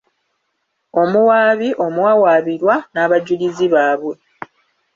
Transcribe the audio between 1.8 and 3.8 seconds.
omuwawaabirwa n'abajulizi